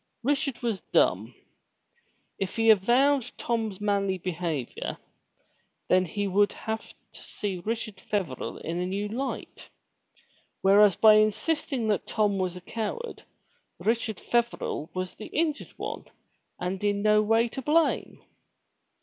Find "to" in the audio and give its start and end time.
7.13-7.21, 17.49-17.61